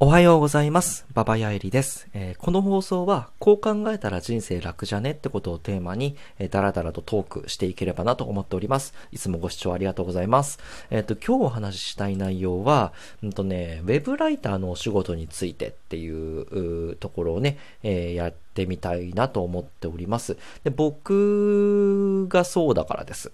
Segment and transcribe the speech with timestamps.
[0.00, 1.06] おはようございます。
[1.12, 8.94] ババヤエリです、えーこの放送は、こう考えたら人生楽じゃねってことをテーマに、えー、だらだらとトークしていければなと思っております。
[9.10, 10.60] いつもご視聴ありがとうございます。
[10.90, 12.92] えっ、と、今日お話ししたい内容は、
[13.24, 20.36] うんとね、ウェブライターのお仕事についてっていううところをね、えーやっててみたいなと思っております。
[20.64, 23.30] で、僕がそうだからです。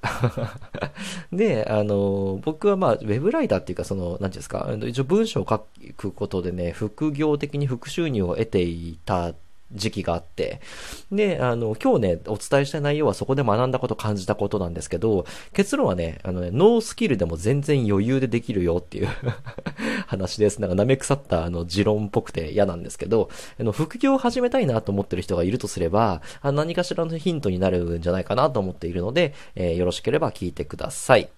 [1.33, 5.67] で、あの、僕はまあ、ウェブライターっていうか、その、なんていうんですか、あの一応文章を書
[5.97, 9.35] くことでね、副業的に副収入を得ていた
[9.73, 10.61] 時期があって、
[11.11, 19.09] で、あの、今日ね、お伝えした内容はそこで学んだこと、感じたことなんですけど、結論はね、あのね、ノースキルでも全然余裕でできるよっていう
[20.07, 20.61] 話です。
[20.61, 31.29] なんか舐め腐ったあの持論っぽくて嫌なんですけど、あの、副業を始めたいなと思ってる人がいるとすれば、あ何かしらのヒントになるんじゃないかなと思っているので、えーよろしければ聞いてください。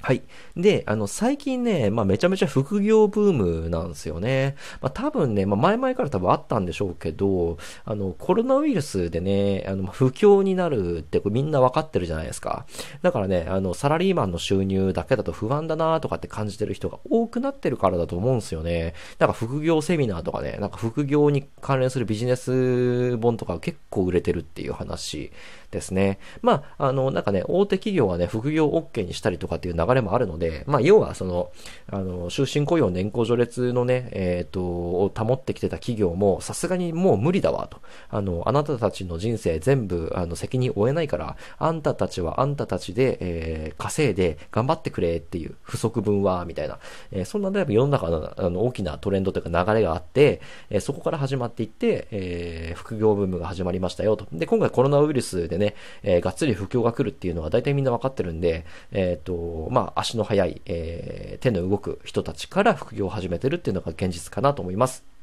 [0.00, 0.22] はい。
[0.56, 4.54] で、あの、最近ね、まあ、めちゃめちゃ副業ブームなんですよね。
[4.80, 12.64] まあ、多分ね、まあ、前々から多分あったんでしょうけど、あの、コロナウイルスでね、あの、不況になるってこれみんなわかってるじゃないですか。
[13.02, 18.94] だからね、あの、サラリーマンの収入だけだと不安だなとかって感じてる人が多くなってるからだと思うんですよね。
[19.18, 25.32] なんか副業セミナーとかね、なんか副業に関連するビジネス本とか結構売れてるっていう話
[25.70, 26.18] ですね。
[26.40, 31.50] まあ、あの、なんかね、大手企業はね、副業 OK にしたりとかっていう流れもあるので、まあ、要はその、
[31.90, 37.80] あの、終身雇用年功序列のね、えっ、と、を保ってきてた企業も、さすがにもう無理だわと。
[38.08, 46.78] あの、あなたたちの人生全部、あの、責任負えないから、あんたたちはあんたたちで、えー稼いで頑張ってくれっていう不足分は、みたいな。
[47.12, 54.26] えーそんな、だいぶ世の中のあの大きなトレンドというか流れがあって、えーそこから始まっていって、えー副業ブームが始まりましたよと。
[54.32, 65.17] で、今回コロナウイルスでね、えーがっつり不況が来るっていうのは大体みんなわかってるんで、えっ、と、まあ、足の速い、えー手の動く人たちから副業を始めてるっていうのが現実かなと思います。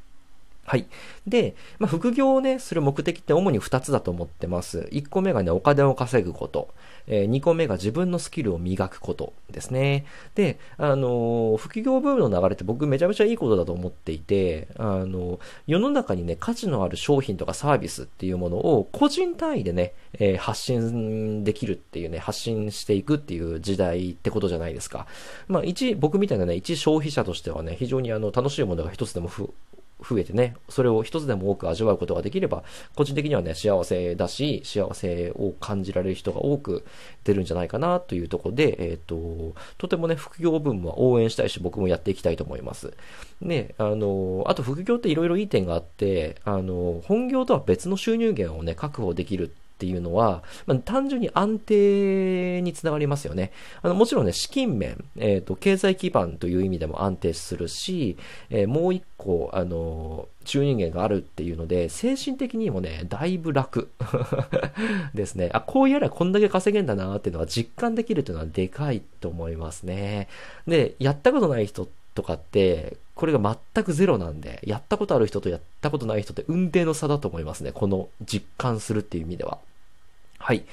[0.66, 0.86] はい。
[1.26, 4.88] で、まあ、副業をね、する目的って主に2つだと思ってます。
[4.90, 6.68] 1個目がね、お金を稼ぐこと。
[7.06, 10.06] え2個目が自分のスキルを磨くことですね。
[10.34, 25.06] で、あのー副業ブームの流れって僕めちゃめちゃいいことだと思っていて、あの世の中にね、価値のある商品とかサービスっていうものを個人単位でね、えー発信できるっていうね、発信していくっていう時代ってことじゃないですか。
[25.48, 29.28] まあ、一、僕みたいなね、一消費者としてはね、非常にあの、楽しいものが一つでも
[30.02, 32.64] 増えてね、それを一つでも多く味わうことができれば、
[32.94, 36.84] 個人的にはね、幸せだし、幸せを感じられる人が多く
[37.24, 42.92] 出るんじゃないかなというところで、えっ、と、とてもね、副業部分は応援したいし、僕もやっていきたいと思います。
[43.40, 53.52] ね、あの、あと副業っていろいろいい点があって、あの、本業とは別の収入源をね、確保できるていうのは、まあ、単純に安定につながりますよね。
[53.82, 58.16] あの、もちろんね、資金面、えっ、と、経済基盤という意味でも安定するし、
[58.50, 63.90] えーもう一個、あの、収入源があるっていうので、精神的にもね、だいぶ楽
[65.14, 65.50] ですね。
[65.52, 70.28] あ、こうやらこんだけ稼げんだなっていうのは実感できるというのはでかいと思いますね。
[70.66, 77.70] で、やったことない人ってとかって、これが全くゼロなんで、やったことある人とやったことない人って運転の差だと思いますね。
[77.70, 79.58] この実感するっていう意味では。
[80.38, 80.64] はい。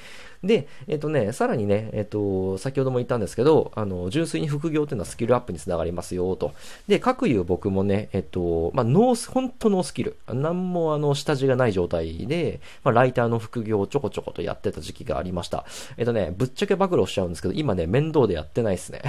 [0.44, 6.52] で、えっ、とね、さらにね、えっ、と、先ほども言ったんですけど、あの、純粋に副業っていうのはスキルアップにつながりますよ、と。
[6.86, 10.16] で、各有僕もね、えっ、と、まあ、ノース、本当ノースキル。
[10.28, 15.64] なんもあの、下地がない状態で、まあ、ライターの副業をちょこちょことやってた時期がありました。
[15.96, 19.02] えっ、とね、ぶっちゃけ暴露しちゃうんですけど、今ね、面倒でやってないですね。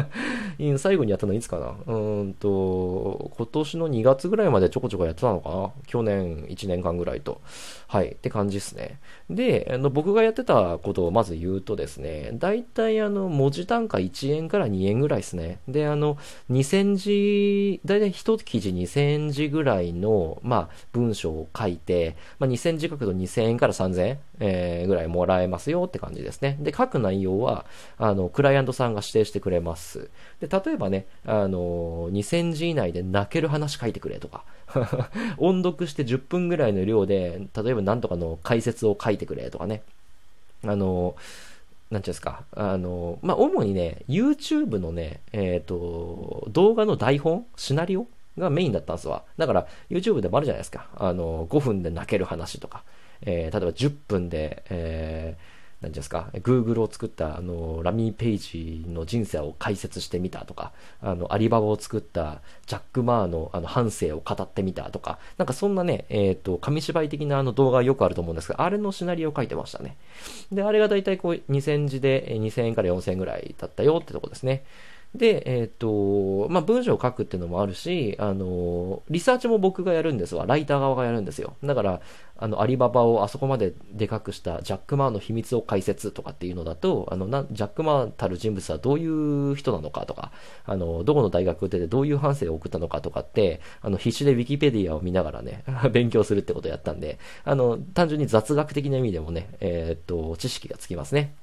[0.60, 7.40] うん最後にやったのいつかなうんと、今年の2月ぐらいまでちょこちょこやってたのかな去年1年間ぐらいと。
[7.86, 8.98] はい、って感じですね。
[9.30, 15.58] で、あの僕がやってたことをまず言うとですね、大体あの、文字単価1円から2円ぐらいですね。
[15.68, 16.16] で、あの、
[16.50, 26.56] 2000字、大体一記事2000字ぐらいの、まあ、文章を書いて、まあ、2000字書くと2000円から3000円、えーぐらいもらえますよって感じですね。
[26.60, 27.64] で、書く内容は、
[27.98, 30.10] あの、クライアントさんが指定してくれます。
[30.40, 34.44] で、例えばね、あの、2000字以内で泣ける話書いてくれとか、
[35.38, 39.82] 音読して10分ぐらいの量で、例えば何とかの解説を書いてくれとかね。
[40.66, 41.16] あの、
[41.90, 48.06] なんちゃうんですか、あの、まあ、主にね、YouTube のね、えっ、と、動画の台本、シナリオ
[48.38, 49.24] がメインだったんですわ。
[49.36, 50.88] だから、YouTube でもあるじゃないですか。
[50.96, 52.84] あの、5分で泣ける話とか、
[53.22, 55.53] えー例えば10分で、えー
[55.84, 69.96] なんですか、Google を作ったあのラミー・ペイジの人生を解説してみたとか、あのアリババを作ったジャック・マーのあの半生を語ってみたとか、なんかそんなね、えっ、と、紙芝居的なあの動画よくあると思うんですが、あれのシナリオを書いてましたね。
[70.50, 74.64] で、あれがだいたいこう2000字で2000円から4000円ぐらいだったよってとこですね。
[75.14, 80.44] で、えっ、と、まあ、文章を書くっていうのもあるし、あの、リサーチも僕がやるんですわ。
[80.44, 81.56] ライター側がやるんですよ。
[81.62, 82.00] だから、
[82.36, 90.32] あの、アリババをあそこまででかくしたジャック・マーの秘密を解説とかっていうのだと、あの、なジャック・マーたる人物はどういう人なのかとか、
[90.64, 95.62] あの、どこの大学出てどういう反省を送ったのかとかって、あの、必死でウィキペディアを見ながらね、
[95.92, 101.36] 勉強するってことをやったんで、あの、単純に雑学的な意味でもね、えー、っと、知識がつきますね。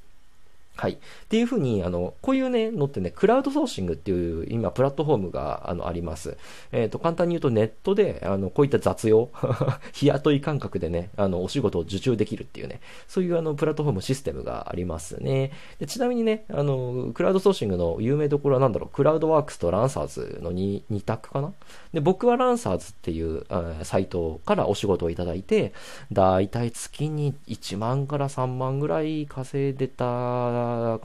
[0.75, 0.93] はい。
[0.93, 0.97] っ
[1.29, 6.37] ていうふうに、あの、こういうね、のってね、クラウドソーシングっていう今、プラットフォームが、あの、あります。
[6.71, 9.29] えっ、ー、と、簡単に言うとネットで、あの、こういった雑用、
[9.93, 15.51] 日雇い感覚でね、あの、お仕事を受注できるっていうね、そういうあの、プラットフォームシステムがありますね。
[15.79, 21.53] でちなみにね、あの、クラウドソーシングの有名どころは何だろう、クラウドワークスとランサーズの 2, 2択かな？
[21.93, 23.45] で、僕はランサーズっていう
[23.83, 25.73] サイトからお仕事をいただいて、
[26.11, 30.05] だいたい月に1万から3万ぐらい稼いでた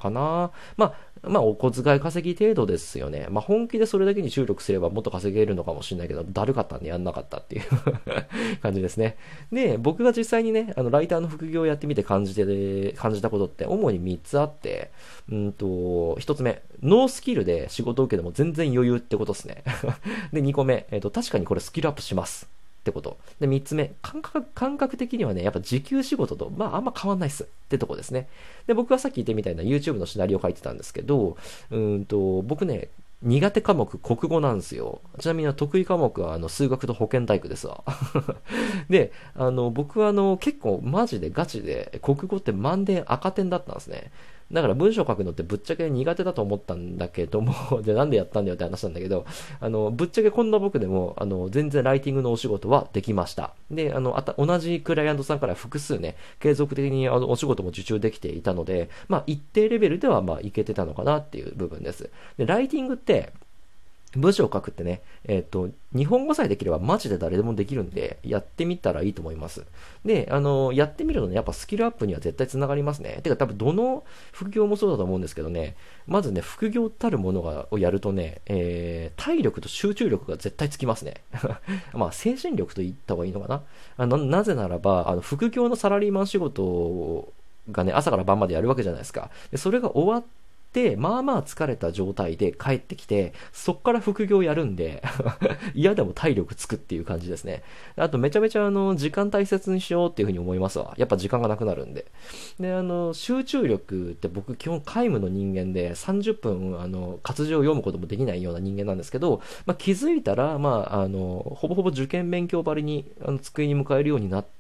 [0.01, 0.51] かな。
[0.77, 0.95] まあ、
[1.29, 3.27] まあ、お小遣い稼ぎ程度ですよね。
[3.31, 7.63] まあ、本気でそれだけに注力すればもっと稼げるのかもしれないけど、だるかったんでやんなかったっていう
[8.63, 9.17] 感じですね。
[9.51, 14.91] で、僕が実際にね、あの、ライターの副業をやってみて感じて、感じたことって主に3つあって、
[15.31, 15.67] うんと、
[16.21, 19.65] 1つ目、ノースキルで仕事を受けても全然余裕ってことですね。
[20.33, 22.56] で、2個目、えっ、ー、と、確かにこれスキルアップします。
[22.87, 23.19] ってこと。
[23.41, 28.29] で、3つ目、感覚、感覚的にはね、やっぱ時給仕事と、まあ、あんま変わんないっすってとこですね。
[28.69, 31.37] で、僕はさっき言ったみたいな YouTube のシナリオ書いてたんですけど、
[31.73, 32.91] うんと、僕ね、
[33.23, 35.00] 苦手科目、国語なんですよ。
[35.19, 37.83] ちなみに得意科目は、あの、数学と保健体育ですわ。
[38.89, 44.12] で、あの、僕はあの、結構マジでガチで、国語って満点赤点だったんですね。
[44.52, 49.26] だから文章書くのってぶっちゃけ苦手だと思ったんだけどもで、 なんでやったんだよって話なんだけど、
[49.60, 53.54] あの、ぶっちゃけこんな僕でも、あの、全然ライティングのお仕事はできました。
[53.70, 62.10] で、あの、あた、同じクライアントさんから複数ね、継続的にあのお仕事も受注できていたので、まあ、一定レベルでは、まあ、いけてたのかなっていう部分です。
[62.37, 63.32] で、ライティングって、
[64.17, 69.65] 文章を書くってね、えっ、ー、と、日本語さえできればマジで誰でもできるんで、やってみたらいいと思います。
[70.05, 73.21] で、あの、やってみるとね、やっぱスキルアップには絶対つながりますね。
[73.23, 75.77] てか多分どの副業もそうだと思うんですけどね、
[76.07, 81.15] まずね、副業たるものがをやるとね、えー、体力と集中力が絶対つきますね。
[81.95, 83.63] まあ、精神力と言った方がいいのかな。
[83.97, 87.33] あのなぜならば、あの、副業のサラリーマン仕事
[87.71, 89.31] がね、朝から晩までやるわけじゃないですか。
[89.51, 90.45] でそれが終わって、
[90.96, 95.02] まあまあ疲れた状態で帰ってきて、そっから副業やるんで
[95.75, 97.62] 嫌でも体力つくっていう感じですね。
[97.96, 100.94] あとめちゃめちゃあの、時間大切にしようっていうふうに思いますわ。
[100.96, 102.06] やっぱ時間がなくなるんで。
[102.61, 114.56] で、あの、集中力って僕基本皆無の人間で30分あの、活字を読むこともできないような人間なんですけど、まあ、気づいたら、まあ、あの、ほぼほぼ受験勉強ばりにあの机に向かえるようになって、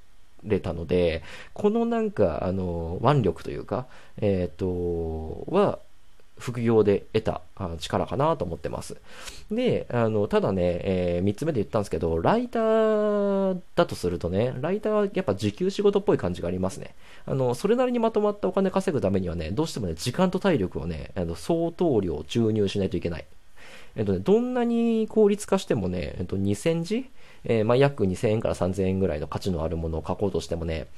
[0.46, 1.22] れたので、
[1.54, 3.86] このなんか、あの、腕力というか、
[4.18, 5.78] えっ、ー、と、は、
[6.38, 7.40] 副業で得た
[7.78, 8.96] 力かなと思ってます。
[9.50, 16.94] で、あの、ただね、えー、3つ目で言ったんですけど、ライターだとするとね、ライターはやっぱ時給仕事っぽい感じがありますね。
[17.24, 23.24] あの、それなりにまとまったお金稼ぐためにはね、どうしてもね、時間と体力をね、あの相当量注入しないといけない。
[23.96, 27.10] えっとね、どんなに効率化してもね、えっと、2000字？
[27.48, 30.88] えー、まあ、約2000円から3000円ぐらいの価値のあるものを書こうとしてもね、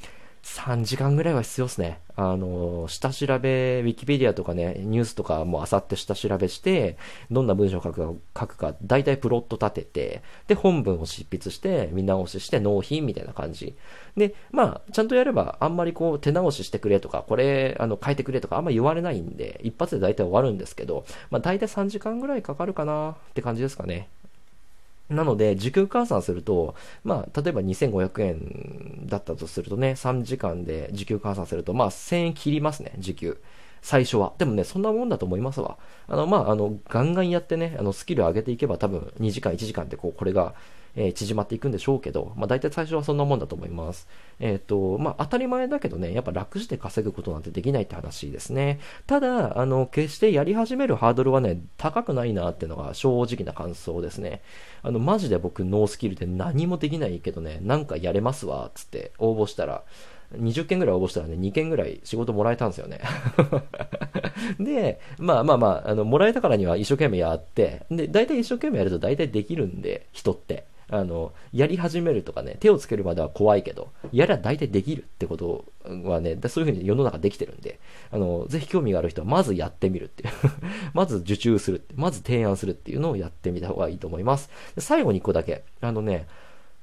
[0.42, 2.00] 3時間ぐらいは必要ですね。
[2.16, 6.96] あの、下調べ、ウィキペディアとかね、ニュースとかもあさって下調べして、
[7.30, 13.76] どんな文章を書くか、書くか、大体プロット立てて、で、本文を執筆して、見直しして、納品みたいな感じ。
[14.16, 24.08] で、まあ、ちゃんとやれば、あんまりこう、手直ししてくれとか、これ、あの、変えてくれとか、あんま言われないんで、一発で大体終わるんですけど、まあ、大体3時間ぐらいかかるかなって感じですかね。
[25.10, 33.38] なので、時給換算すると、まあ、例えば2500円だったとするとね、3時間で時給換算すると、まあ、1000円切りますね、時給。
[33.80, 34.32] 最初は。
[34.38, 35.78] でもね、そんなもんだと思いますわ。
[36.08, 40.54] あの、まあ、あの、ガンガンやってね、あの、スキル上げていけば多分2時間、1時間ってこう、これが、
[41.00, 44.08] えー、縮まっていくんでしょうけど、まあ、大体最初はそんなもんだと思います。
[44.40, 48.80] えっ、ー、と、まあ、当たり前だけどね、やっぱ楽して稼ぐことなんてできないって話ですね。
[49.06, 54.42] ただ、あの、決してやり始めるハードルはね、高くないなっていうのが正直な感想ですね。
[54.82, 59.84] あの、マジで僕、ノースキルで何もできないけどね、なんかやれますわ、つって応募したら、
[60.36, 63.00] 20件ぐらい応募したらね、2件ぐらい仕事もらえたんですよね。
[64.60, 70.64] で、まあまあまあ、あの、もらえたからには一生懸命やって、で、大体一生懸命やると大体できるんで、人って。
[70.90, 77.78] あの、やり始めるとかね、手をつけるまでは怖いけど、やりゃ大体できるってことはね、そういうふうに世の中できてるんで、
[78.10, 80.32] あの、ぜひ興味がある人はまずやってみるっていう
[80.94, 84.50] まず受注するって、まず提案するっていうのをやってみた方がいいと思います。
[84.78, 85.64] 最後に1個だけ。
[85.80, 86.26] あのね、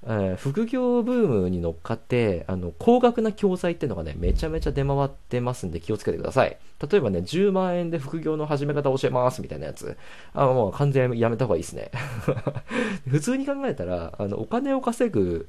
[0.05, 6.57] えー副業ブームに乗っかって、あの、高額な教材っていうのがね、めちゃめちゃ出回ってますんで気をつけてください。
[6.89, 9.97] 例えばね、10万円で副業の始め方教えますみたいなやつ。
[10.33, 11.91] あもう完全にやめた方がいいですね。
[13.07, 15.47] 普通に考えたら、あの、お金を稼ぐ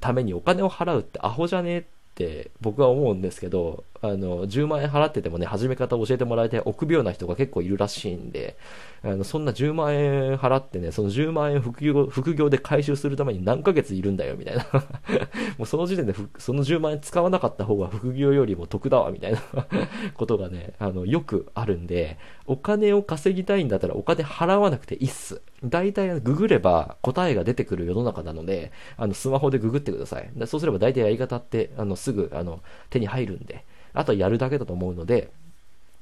[0.00, 1.82] ためにお金を払うってアホじゃねえっ
[2.14, 8.56] て僕は思うんですけど、あの、10万円払っててもね、始め方を教えてもらえて臆病な人が結構いるらしいんで、
[9.02, 14.66] あの、そんな10万円払ってね、その10万円副業、副業で回収するために何ヶ月いるんだよ、みたいな。
[15.58, 19.40] もうその時点でその10万円使わなかった方が副業よりも得だわ、みたいな
[20.14, 25.40] ことがね、あの、よくあるんで、お金を稼ぎたいんだったらお金払わなくていいっす。
[25.64, 30.30] 大体ググれば答えが出てくる世の中なので、あの、スマホでググってください。
[30.46, 32.60] そうすれば大体やり方って、あの、すぐ、あの、
[32.90, 33.64] 手に入るんで、
[33.96, 35.30] あとはやるだけだと思うので、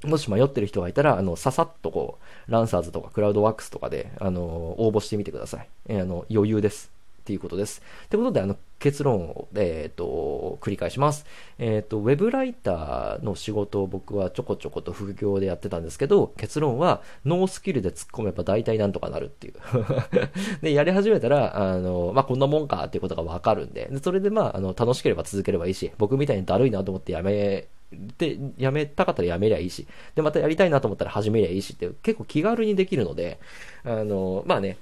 [0.05, 5.69] もし迷ってる人がいたら、あの、ささっとこう、ランサーズとかクラウドワークスとかで、あの、応募してみてください。
[5.89, 6.91] えーあの、余裕です。
[7.23, 7.81] っていうことです。
[8.05, 11.25] ってことで、あの、結論を、えっ、と、繰り返します。
[11.59, 19.55] えっ、と、ウェブライターの仕事を僕はちょこちょこと副業でやってたんですけど、結論は、ノースキルで突っ込めば大体なんとかなるっていう。
[20.61, 27.69] で、やり始めたら、あの、まあ、こんなもんかっていうことがわかるんで、でそれでまあ、あの、楽しければ続ければいいし、僕みたいにだるいなと思ってやめ、
[28.19, 33.39] で、やめたかったらやめりゃいいし、で、またやりたいなと思ったら始めりゃいいしって、結構気軽にできるので、
[33.85, 34.79] あの、まあね、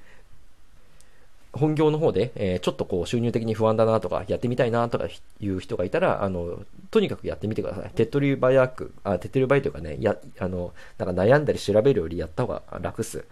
[1.52, 5.06] 本業の方で、えーちょっとこう収入的に不安だなとか、やってみたいなとか
[5.40, 7.90] いう人がいたら、あの、とにかくやってみてください。
[7.94, 13.18] 手っ取り早く、あ、手っ取り早いというかね、や、あの、なんか悩んだり調べるよりやった方が楽っす。
[13.18, 13.22] っ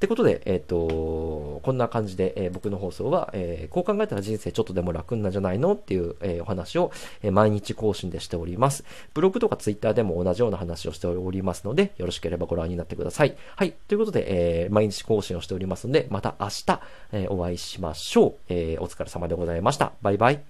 [0.00, 6.90] てことで、えっ、と、こんな感じで、えー僕の放送は、えーこう考えたら人生ちょっとでも楽なんじゃないのっていう、えーお話を、
[7.22, 8.84] え毎日更新でしております。
[9.14, 13.36] ブログとかツイッターでも同じような話をしておりますので、よろしければご覧になってください。
[13.56, 13.72] はい。
[13.88, 16.80] ということで、え毎日更新をしておりますので、また明日、
[17.12, 18.34] えお会いしましょう。
[18.48, 19.92] えお疲れ様でございました。
[20.02, 20.49] バイバイ。